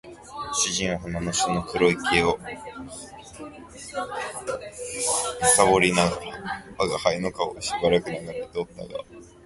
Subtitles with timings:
[0.55, 2.39] 主人は鼻の下の黒い毛を
[5.59, 8.99] 撚りながら吾輩の顔をしばらく眺めておったが、